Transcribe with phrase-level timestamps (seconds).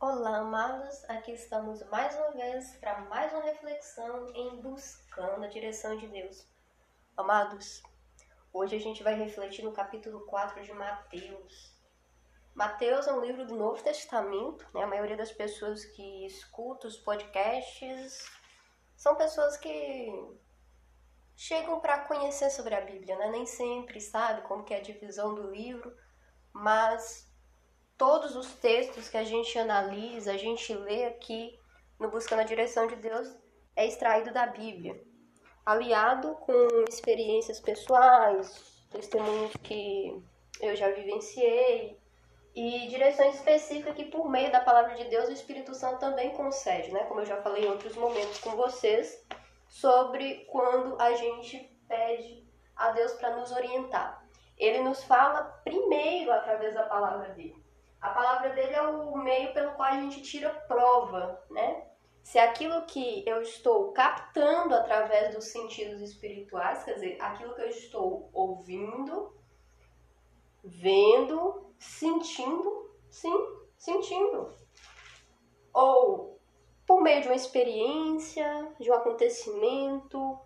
[0.00, 1.04] Olá, amados.
[1.10, 6.46] Aqui estamos mais uma vez para mais uma reflexão em buscando a direção de Deus.
[7.16, 7.82] Amados,
[8.52, 11.76] hoje a gente vai refletir no capítulo 4 de Mateus.
[12.54, 14.84] Mateus é um livro do Novo Testamento, né?
[14.84, 18.24] A maioria das pessoas que escutam os podcasts
[18.96, 20.12] são pessoas que
[21.34, 23.30] chegam para conhecer sobre a Bíblia, né?
[23.30, 25.92] Nem sempre sabe como que é a divisão do livro,
[26.52, 27.27] mas
[27.98, 31.58] todos os textos que a gente analisa, a gente lê aqui
[31.98, 33.36] no Buscando a Direção de Deus,
[33.74, 35.02] é extraído da Bíblia,
[35.66, 40.22] aliado com experiências pessoais, testemunhos que
[40.60, 41.98] eu já vivenciei
[42.54, 46.92] e direções específicas que por meio da palavra de Deus o Espírito Santo também concede,
[46.92, 47.04] né?
[47.04, 49.26] Como eu já falei em outros momentos com vocês,
[49.68, 51.58] sobre quando a gente
[51.88, 54.24] pede a Deus para nos orientar.
[54.56, 57.67] Ele nos fala primeiro através da palavra dele.
[58.00, 61.84] A palavra dele é o meio pelo qual a gente tira prova, né?
[62.22, 67.68] Se aquilo que eu estou captando através dos sentidos espirituais, quer dizer, aquilo que eu
[67.68, 69.34] estou ouvindo,
[70.62, 73.34] vendo, sentindo, sim,
[73.78, 74.52] sentindo.
[75.72, 76.38] Ou
[76.86, 80.38] por meio de uma experiência, de um acontecimento,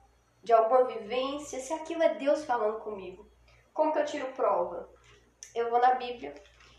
[0.42, 3.28] de alguma vivência, se aquilo é Deus falando comigo.
[3.72, 4.88] Como que eu tiro prova?
[5.54, 6.34] Eu vou na Bíblia,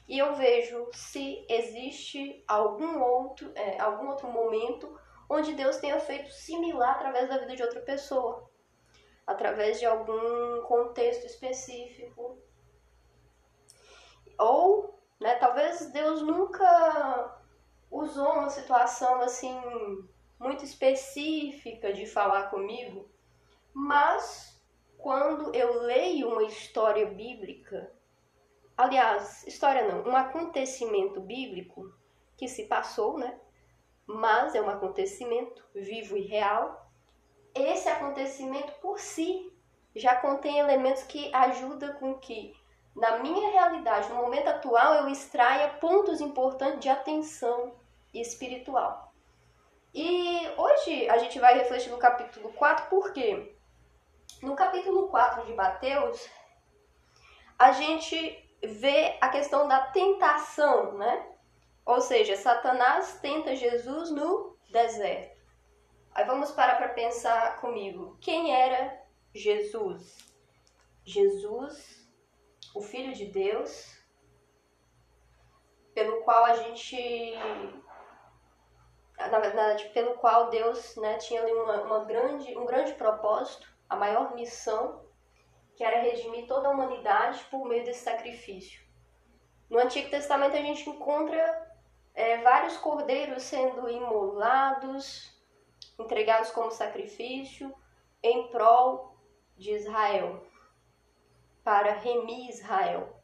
[0.07, 6.29] e eu vejo se existe algum outro, é, algum outro momento onde Deus tenha feito
[6.31, 8.49] similar através da vida de outra pessoa,
[9.25, 12.37] através de algum contexto específico.
[14.37, 17.41] Ou, né, talvez Deus nunca
[17.89, 19.55] usou uma situação assim
[20.37, 23.09] muito específica de falar comigo,
[23.73, 24.61] mas
[24.97, 27.91] quando eu leio uma história bíblica,
[28.77, 31.93] aliás, história não, um acontecimento bíblico
[32.37, 33.39] que se passou, né?
[34.05, 36.89] Mas é um acontecimento vivo e real.
[37.55, 39.51] Esse acontecimento por si
[39.95, 42.53] já contém elementos que ajudam com que,
[42.95, 47.75] na minha realidade, no momento atual, eu extraia pontos importantes de atenção
[48.13, 49.13] espiritual.
[49.93, 53.55] E hoje a gente vai refletir no capítulo 4, porque
[54.41, 56.29] no capítulo 4 de Mateus,
[57.57, 61.29] a gente vê a questão da tentação, né?
[61.85, 65.43] Ou seja, Satanás tenta Jesus no deserto.
[66.13, 68.17] Aí vamos parar para pensar comigo.
[68.21, 69.01] Quem era
[69.33, 70.17] Jesus?
[71.03, 72.07] Jesus,
[72.73, 73.97] o Filho de Deus,
[75.93, 77.33] pelo qual a gente.
[79.17, 83.95] Na verdade, pelo qual Deus né, tinha ali uma, uma grande, um grande propósito, a
[83.95, 85.03] maior missão
[85.75, 88.81] que era redimir toda a humanidade por meio desse sacrifício.
[89.69, 91.73] No Antigo Testamento a gente encontra
[92.13, 95.33] é, vários cordeiros sendo imolados,
[95.97, 97.73] entregados como sacrifício
[98.21, 99.17] em prol
[99.57, 100.45] de Israel,
[101.63, 103.21] para remir Israel.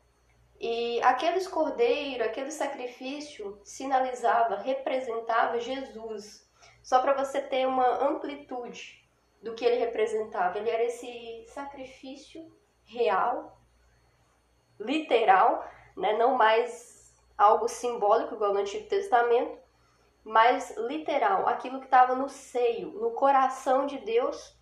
[0.59, 6.49] E aqueles cordeiros, aquele sacrifício sinalizava, representava Jesus.
[6.83, 8.98] Só para você ter uma amplitude
[9.41, 10.57] do que ele representava.
[10.57, 12.51] Ele era esse sacrifício
[12.85, 13.57] real,
[14.79, 16.13] literal, né?
[16.17, 19.57] não mais algo simbólico igual no Antigo Testamento,
[20.23, 24.57] mas literal, aquilo que estava no seio, no coração de Deus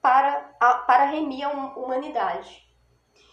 [0.00, 0.40] para,
[0.86, 2.68] para remir a humanidade.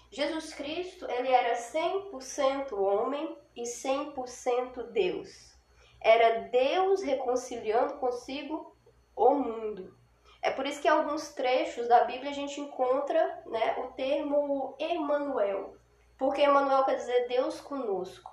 [0.10, 5.56] Jesus Cristo, ele era 100% homem e 100% Deus.
[6.00, 8.76] Era Deus reconciliando consigo
[9.16, 9.96] o mundo.
[10.42, 15.76] É por isso que alguns trechos da Bíblia a gente encontra né, o termo Emmanuel,
[16.18, 18.32] porque Emmanuel quer dizer Deus conosco.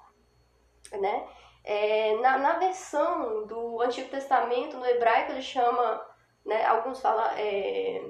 [0.93, 1.29] Né?
[1.65, 6.07] É, na, na versão do Antigo Testamento, no hebraico, ele chama,
[6.45, 8.05] né, alguns falam é,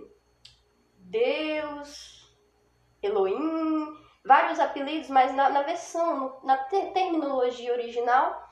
[0.99, 2.35] Deus,
[3.01, 3.95] Elohim,
[4.25, 8.43] vários apelidos, mas na, na versão, na te, terminologia original,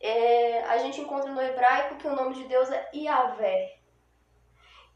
[0.00, 3.79] é, a gente encontra no hebraico que o nome de Deus é Yahvé.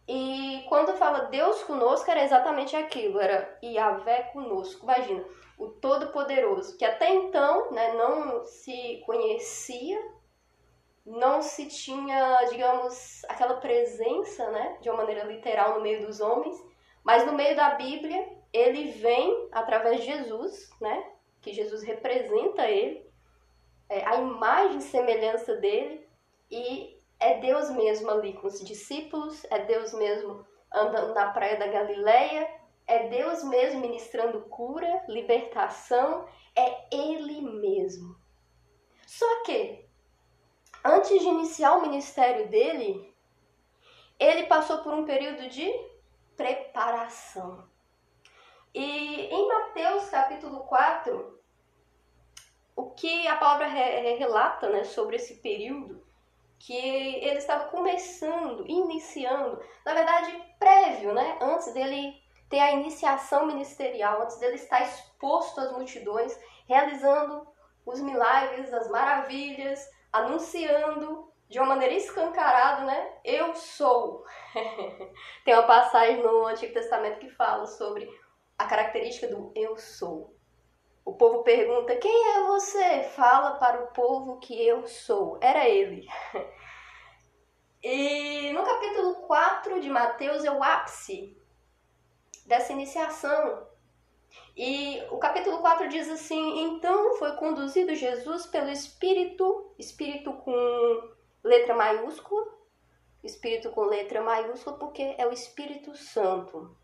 [0.06, 4.84] E quando fala Deus conosco, era exatamente aquilo, era Yahvé conosco.
[4.84, 5.24] Imagina,
[5.58, 9.98] o Todo-Poderoso, que até então né, não se conhecia,
[11.06, 16.62] não se tinha, digamos, aquela presença, né, de uma maneira literal no meio dos homens,
[17.02, 23.06] mas no meio da Bíblia, ele vem através de Jesus, né, que Jesus representa ele,
[23.88, 26.06] é, a imagem e semelhança dele,
[26.50, 26.93] e
[27.24, 32.46] é Deus mesmo ali com os discípulos, é Deus mesmo andando na praia da Galileia,
[32.86, 38.14] é Deus mesmo ministrando cura, libertação, é Ele mesmo.
[39.06, 39.88] Só que
[40.84, 43.16] antes de iniciar o ministério dele,
[44.18, 45.72] ele passou por um período de
[46.36, 47.66] preparação.
[48.74, 51.40] E em Mateus capítulo 4,
[52.76, 56.03] o que a palavra re relata né, sobre esse período,
[56.64, 62.14] que ele estava começando, iniciando, na verdade, prévio, né, antes dele
[62.48, 66.34] ter a iniciação ministerial, antes dele estar exposto às multidões,
[66.66, 67.46] realizando
[67.84, 73.12] os milagres, as maravilhas, anunciando de uma maneira escancarada, né?
[73.22, 74.24] Eu sou.
[75.44, 78.08] Tem uma passagem no Antigo Testamento que fala sobre
[78.58, 80.33] a característica do eu sou.
[81.04, 83.02] O povo pergunta: Quem é você?
[83.10, 85.38] Fala para o povo que eu sou.
[85.40, 86.06] Era ele.
[87.86, 91.36] E no capítulo 4 de Mateus é o ápice
[92.46, 93.68] dessa iniciação.
[94.56, 101.10] E o capítulo 4 diz assim: Então foi conduzido Jesus pelo Espírito, Espírito com
[101.42, 102.46] letra maiúscula,
[103.22, 106.74] Espírito com letra maiúscula, porque é o Espírito Santo.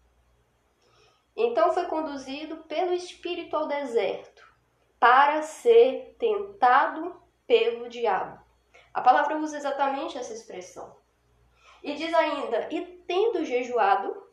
[1.36, 4.48] Então foi conduzido pelo Espírito ao deserto
[4.98, 8.38] para ser tentado pelo diabo.
[8.92, 10.94] A palavra usa exatamente essa expressão.
[11.82, 14.28] E diz ainda: e tendo jejuado,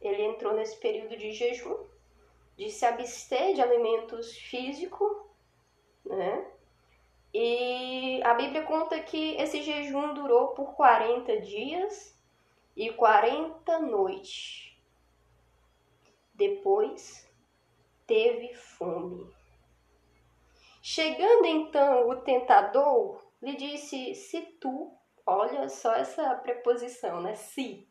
[0.00, 1.76] ele entrou nesse período de jejum,
[2.56, 5.10] de se abster de alimentos físicos,
[6.04, 6.46] né?
[7.34, 12.16] E a Bíblia conta que esse jejum durou por 40 dias
[12.74, 14.67] e 40 noites.
[16.38, 17.28] Depois
[18.06, 19.28] teve fome.
[20.80, 24.96] Chegando então o tentador, lhe disse: Se tu,
[25.26, 27.34] olha só essa preposição, né?
[27.34, 27.88] Se.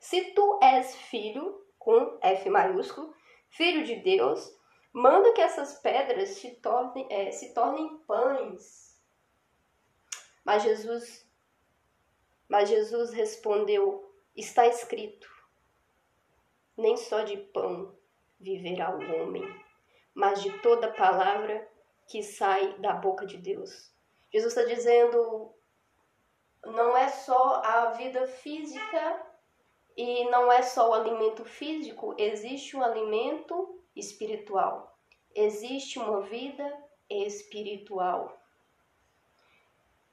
[0.00, 3.14] Se tu és filho, com F maiúsculo,
[3.50, 4.52] filho de Deus,
[4.92, 9.00] manda que essas pedras se tornem, é, se tornem pães.
[10.44, 11.24] Mas Jesus,
[12.48, 15.35] mas Jesus respondeu: Está escrito,
[16.76, 17.94] nem só de pão
[18.38, 19.44] viverá o homem,
[20.14, 21.66] mas de toda palavra
[22.06, 23.92] que sai da boca de Deus.
[24.32, 25.52] Jesus está dizendo:
[26.64, 29.26] não é só a vida física
[29.96, 34.98] e não é só o alimento físico, existe um alimento espiritual.
[35.34, 38.36] Existe uma vida espiritual.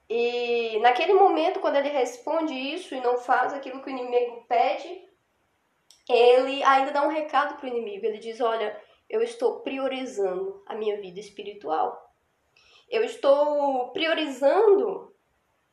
[0.10, 5.10] E naquele momento, quando ele responde isso e não faz aquilo que o inimigo pede,
[6.16, 8.06] ele ainda dá um recado para o inimigo.
[8.06, 8.80] Ele diz: Olha,
[9.10, 12.14] eu estou priorizando a minha vida espiritual.
[12.90, 15.14] Eu estou priorizando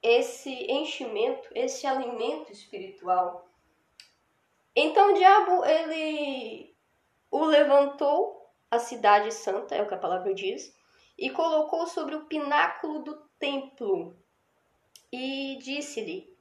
[0.03, 3.47] esse enchimento, esse alimento espiritual.
[4.75, 6.75] Então o diabo ele
[7.31, 10.75] o levantou a cidade santa, é o que a palavra diz,
[11.19, 14.17] e colocou sobre o pináculo do templo
[15.13, 16.37] e disse-lhe: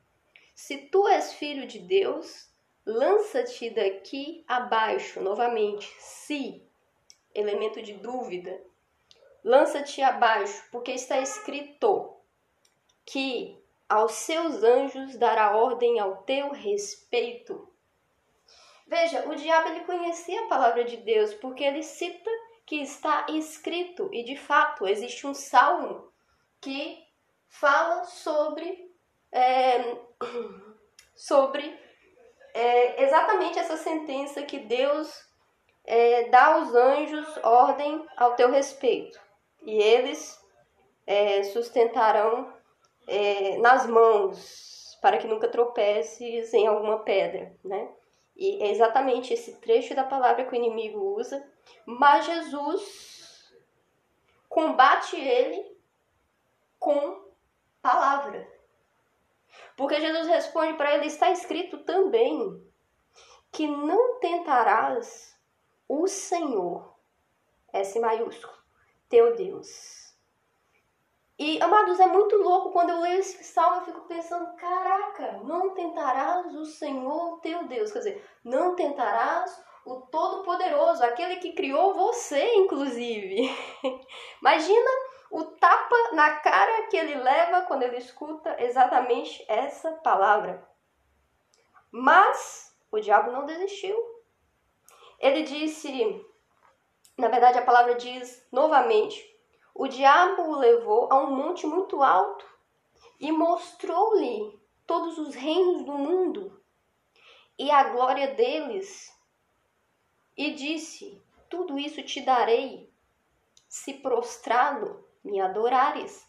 [0.56, 2.49] Se tu és filho de Deus,
[2.90, 6.62] lança-te daqui abaixo, novamente, se,
[7.34, 8.60] elemento de dúvida,
[9.44, 12.16] lança-te abaixo, porque está escrito
[13.06, 13.58] que
[13.88, 17.68] aos seus anjos dará ordem ao teu respeito.
[18.88, 22.30] Veja, o diabo ele conhecia a palavra de Deus porque ele cita
[22.66, 26.12] que está escrito e de fato existe um salmo
[26.60, 27.04] que
[27.48, 28.92] fala sobre
[29.32, 29.96] é,
[31.16, 31.89] sobre
[32.60, 35.26] é, exatamente essa sentença que Deus
[35.86, 39.18] é, dá aos anjos ordem ao teu respeito
[39.62, 40.38] e eles
[41.08, 42.54] é, sustentarão
[43.08, 47.90] é, nas mãos para que nunca tropeces em alguma pedra, né?
[48.36, 51.42] E é exatamente esse trecho da palavra que o inimigo usa,
[51.86, 53.54] mas Jesus
[54.50, 55.78] combate ele
[56.78, 57.22] com
[57.82, 58.46] palavra.
[59.80, 62.62] Porque Jesus responde para ele: está escrito também
[63.50, 65.34] que não tentarás
[65.88, 66.94] o Senhor,
[67.72, 68.54] S maiúsculo,
[69.08, 70.14] teu Deus.
[71.40, 75.74] E, amados, é muito louco quando eu leio esse salmo, eu fico pensando, caraca, não
[75.74, 77.90] tentarás o Senhor teu Deus.
[77.94, 83.50] Quer dizer, não tentarás o Todo-Poderoso, aquele que criou você, inclusive.
[84.42, 84.92] Imagina
[85.32, 90.68] o tapa na cara que ele leva quando ele escuta exatamente essa palavra.
[91.92, 93.98] Mas o diabo não desistiu.
[95.20, 96.26] Ele disse,
[97.18, 99.24] na verdade a palavra diz novamente,
[99.74, 102.46] o diabo o levou a um monte muito alto
[103.20, 106.60] e mostrou-lhe todos os reinos do mundo
[107.60, 109.14] e a glória deles,
[110.38, 112.90] e disse: Tudo isso te darei,
[113.68, 116.28] se prostrado me adorares.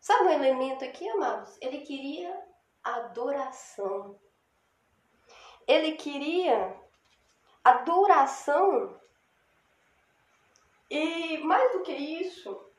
[0.00, 1.56] Sabe um elemento aqui, amados?
[1.60, 2.42] Ele queria
[2.82, 4.18] adoração.
[5.66, 6.76] Ele queria
[7.62, 9.00] adoração.
[10.90, 12.70] E mais do que isso,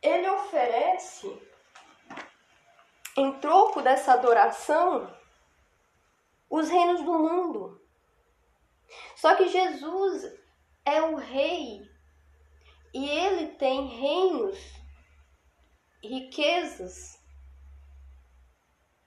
[0.00, 1.42] ele oferece,
[3.16, 5.14] em troco dessa adoração,
[6.48, 7.80] os reinos do mundo.
[9.16, 10.32] Só que Jesus
[10.84, 11.85] é o rei
[12.92, 14.58] e ele tem reinos,
[16.02, 17.18] riquezas,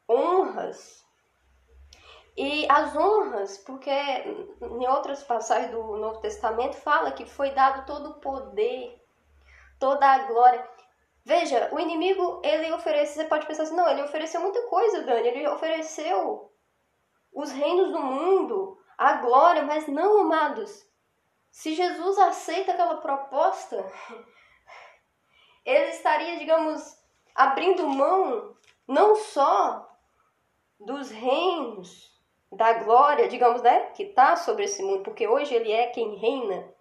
[0.08, 1.06] honras.
[2.38, 8.12] E as honras, porque em outras passagens do Novo Testamento fala que foi dado todo
[8.12, 8.98] o poder,
[9.78, 10.70] toda a glória.
[11.26, 15.28] Veja, o inimigo, ele oferece, você pode pensar assim, não, ele ofereceu muita coisa, Dani,
[15.28, 16.50] ele ofereceu
[17.34, 20.89] os reinos do mundo, a glória, mas não, amados.
[21.52, 23.86] Se Jesus aceita aquela proposta,
[25.66, 26.98] ele estaria, digamos,
[27.36, 28.56] abrindo mão
[28.88, 29.88] não só
[30.80, 32.10] dos reinos,
[32.52, 36.74] da glória, digamos, né, que está sobre esse mundo, porque hoje ele é quem reina.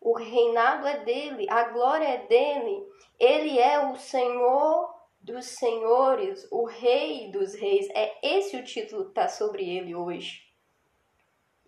[0.00, 2.88] O reinado é dele, a glória é dele.
[3.18, 7.86] Ele é o Senhor dos senhores, o Rei dos reis.
[7.90, 10.49] É esse o título que está sobre ele hoje.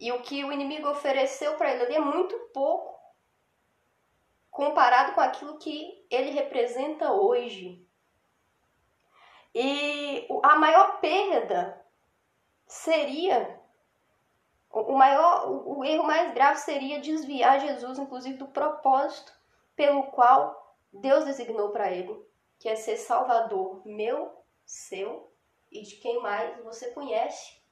[0.02, 3.00] E o que o inimigo ofereceu para ele ali é muito pouco
[4.50, 7.87] comparado com aquilo que ele representa hoje.
[9.54, 11.80] E a maior perda
[12.66, 13.61] seria
[14.71, 19.32] o maior o erro mais grave seria desviar Jesus inclusive do propósito
[19.76, 22.21] pelo qual Deus designou para ele,
[22.59, 25.32] que é ser salvador meu, seu
[25.71, 27.62] e de quem mais você conhece.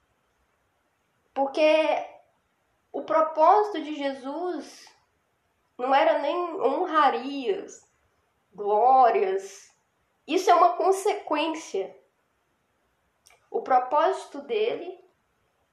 [1.34, 2.19] Porque
[2.92, 4.88] o propósito de Jesus
[5.78, 7.88] não era nem honrarias,
[8.52, 9.72] glórias.
[10.26, 11.96] Isso é uma consequência.
[13.50, 15.02] O propósito dele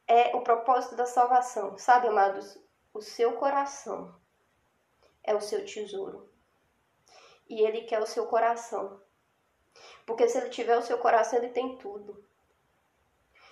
[0.08, 1.78] é o propósito da salvação.
[1.78, 2.58] Sabe, amados,
[2.94, 4.16] o seu coração
[5.24, 6.32] é o seu tesouro.
[7.50, 9.02] E ele quer o seu coração.
[10.06, 12.26] Porque se ele tiver o seu coração, ele tem tudo.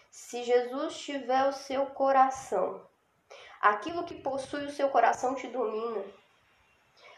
[0.10, 2.88] Se Jesus tiver o seu coração,
[3.62, 6.03] aquilo que possui o seu coração te domina.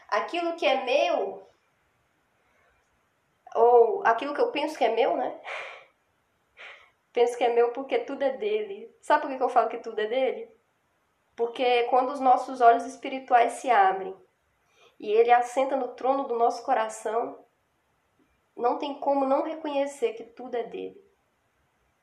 [0.08, 1.46] Aquilo que é meu,
[3.54, 5.40] ou aquilo que eu penso que é meu, né?
[7.12, 8.94] penso que é meu porque tudo é dele.
[9.00, 10.50] Sabe por que eu falo que tudo é dele?
[11.36, 14.16] Porque quando os nossos olhos espirituais se abrem
[14.98, 17.44] e ele assenta no trono do nosso coração,
[18.56, 21.00] não tem como não reconhecer que tudo é dele.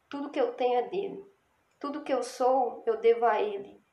[0.09, 1.25] Tudo que eu tenho é dele.
[1.79, 3.83] Tudo que eu sou, eu devo a ele.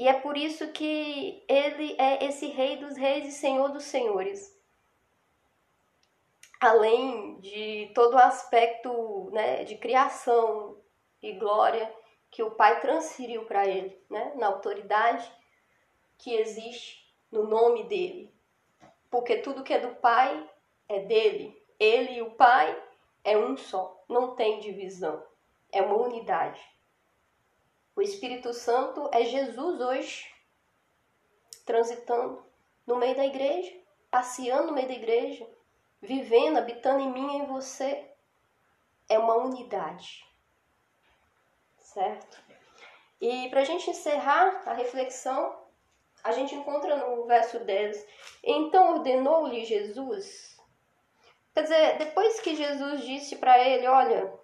[0.00, 4.58] E é por isso que ele é esse rei dos reis e senhor dos senhores
[6.60, 10.76] além de todo o aspecto né, de criação
[11.22, 11.90] e glória
[12.30, 15.28] que o Pai transferiu para ele, né, na autoridade
[16.18, 18.32] que existe no nome dele.
[19.10, 20.48] Porque tudo que é do Pai
[20.86, 21.60] é dele.
[21.78, 22.80] Ele e o Pai
[23.24, 25.24] é um só, não tem divisão,
[25.72, 26.60] é uma unidade.
[28.00, 30.24] O Espírito Santo é Jesus hoje,
[31.66, 32.42] transitando
[32.86, 33.78] no meio da igreja,
[34.10, 35.46] passeando no meio da igreja,
[36.00, 38.10] vivendo, habitando em mim e em você,
[39.06, 40.26] é uma unidade.
[41.76, 42.42] Certo?
[43.20, 45.62] E para a gente encerrar a reflexão,
[46.24, 48.06] a gente encontra no verso 10:
[48.42, 50.58] Então ordenou-lhe Jesus.
[51.52, 54.39] Quer dizer, depois que Jesus disse para ele: Olha,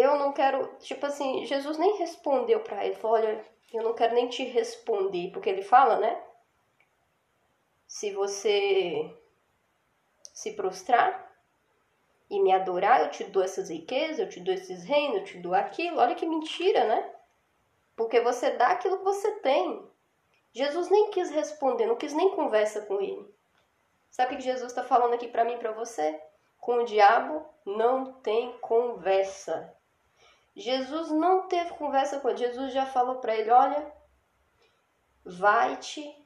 [0.00, 0.66] eu não quero.
[0.78, 5.30] Tipo assim, Jesus nem respondeu para ele: falou, Olha, eu não quero nem te responder,
[5.32, 6.22] porque ele fala, né?
[7.86, 9.16] Se você
[10.32, 11.30] se prostrar
[12.30, 15.38] e me adorar, eu te dou essas riquezas, eu te dou esses reinos, eu te
[15.38, 15.98] dou aquilo.
[15.98, 17.12] Olha que mentira, né?
[17.96, 19.88] Porque você dá aquilo que você tem.
[20.52, 23.28] Jesus nem quis responder, não quis nem conversa com ele.
[24.10, 26.20] Sabe o que Jesus está falando aqui para mim para você?
[26.58, 29.72] Com o diabo não tem conversa.
[30.54, 32.38] Jesus não teve conversa com ele.
[32.38, 33.92] Jesus já falou para ele: olha,
[35.24, 36.16] vai-te,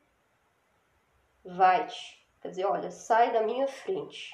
[1.45, 2.25] vai-te.
[2.41, 4.33] Quer dizer, olha, sai da minha frente.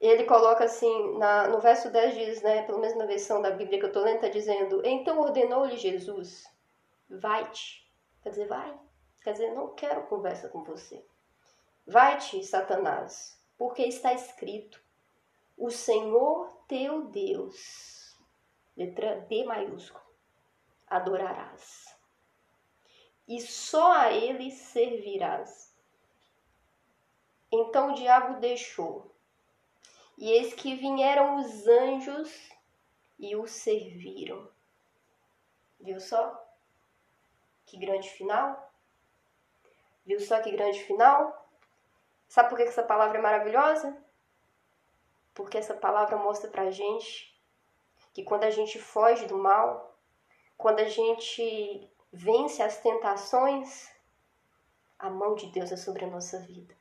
[0.00, 3.78] Ele coloca assim, na, no verso 10 diz, né, pelo menos na versão da Bíblia
[3.78, 6.44] que eu estou lendo, está dizendo, então ordenou-lhe Jesus,
[7.08, 7.90] vai-te.
[8.22, 8.78] Quer dizer, vai.
[9.22, 11.02] Quer dizer, não quero conversa com você.
[11.86, 14.78] Vai-te, Satanás, porque está escrito,
[15.56, 17.93] o Senhor teu Deus,
[18.76, 20.04] letra D maiúsculo,
[20.86, 21.94] adorarás.
[23.26, 25.74] E só a ele servirás
[27.50, 29.10] Então o diabo deixou.
[30.18, 32.50] E eis que vieram os anjos
[33.18, 34.48] e o serviram.
[35.80, 36.40] Viu só?
[37.64, 38.72] Que grande final?
[40.04, 41.48] Viu só que grande final?
[42.28, 43.96] Sabe por que essa palavra é maravilhosa?
[45.32, 47.33] Porque essa palavra mostra pra gente
[48.14, 49.98] que quando a gente foge do mal,
[50.56, 53.90] quando a gente vence as tentações,
[54.96, 56.72] a mão de Deus é sobre a nossa vida.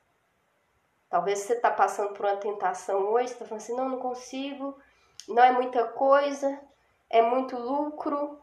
[1.10, 4.80] Talvez você está passando por uma tentação hoje, está falando assim, não, não consigo,
[5.28, 6.62] não é muita coisa,
[7.10, 8.40] é muito lucro,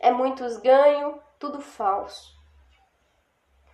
[0.00, 2.36] é muitos ganhos, tudo falso.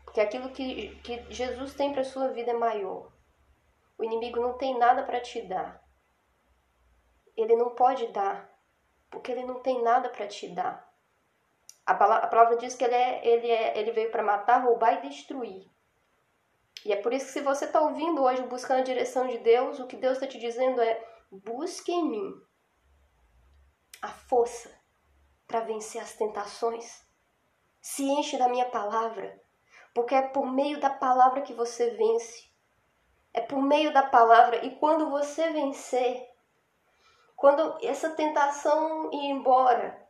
[0.04, 3.10] Porque aquilo que, que Jesus tem para sua vida é maior.
[3.98, 5.85] O inimigo não tem nada para te dar.
[7.36, 8.50] Ele não pode dar,
[9.10, 10.86] porque ele não tem nada para te dar.
[11.84, 14.94] A palavra, a palavra, diz que ele, é, ele, é, ele veio para matar, roubar
[14.94, 15.70] e destruir.
[16.84, 19.78] E é por isso que se você está ouvindo hoje, buscando a direção de Deus,
[19.78, 22.42] o que Deus está te dizendo é: busque em mim
[24.02, 24.70] a força
[25.46, 27.04] para vencer as tentações.
[27.80, 29.40] Se enche da minha palavra,
[29.94, 32.50] porque é por meio da palavra que você vence.
[33.32, 34.64] É por meio da palavra.
[34.64, 36.28] E quando você vencer,
[37.36, 40.08] quando essa tentação ir embora,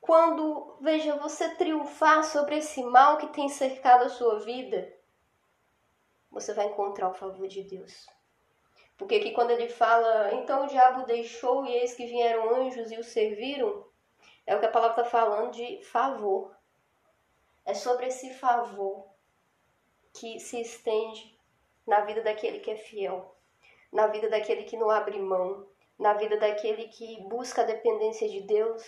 [0.00, 4.96] quando, veja, você triunfar sobre esse mal que tem cercado a sua vida,
[6.30, 8.06] você vai encontrar o favor de Deus.
[8.96, 12.98] Porque aqui quando ele fala, então o diabo deixou e eis que vieram anjos e
[12.98, 13.86] o serviram,
[14.46, 16.56] é o que a palavra está falando de favor.
[17.64, 19.06] É sobre esse favor
[20.14, 21.38] que se estende
[21.86, 23.36] na vida daquele que é fiel,
[23.92, 25.66] na vida daquele que não abre mão,
[25.98, 28.82] na vida daquele que busca a dependência de Deus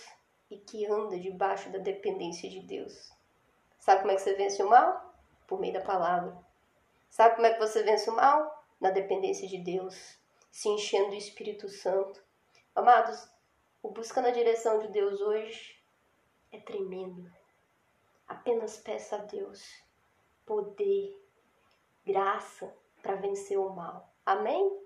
[0.49, 3.11] e que anda debaixo da dependência de Deus.
[3.79, 5.13] Sabe como é que você vence o mal?
[5.47, 6.37] Por meio da palavra.
[7.09, 8.63] Sabe como é que você vence o mal?
[8.79, 10.17] Na dependência de Deus,
[10.51, 12.23] se enchendo do Espírito Santo.
[12.73, 13.29] Amados,
[13.83, 15.79] o busca na direção de Deus hoje
[16.51, 17.31] é tremendo.
[18.27, 19.83] Apenas peça a Deus
[20.45, 21.19] poder,
[22.05, 24.11] graça para vencer o mal.
[24.25, 24.80] Amém?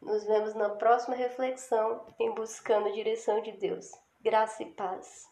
[0.00, 3.90] Nos vemos na próxima reflexão em Buscando a Direção de Deus.
[4.20, 5.26] Graça e paz.